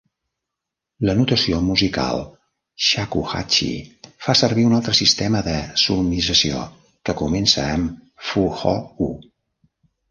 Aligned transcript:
La 1.09 1.13
notació 1.17 1.59
musical 1.65 2.21
Shakuhachi 2.87 3.69
fa 4.27 4.37
servir 4.41 4.67
un 4.71 4.75
altre 4.79 4.97
sistema 5.03 5.45
de 5.51 5.55
solmizació 5.85 6.67
que 7.09 7.19
comença 7.23 7.71
amb 7.79 8.05
"Fu 8.31 8.51
Ho 8.59 8.77
U". 9.13 9.15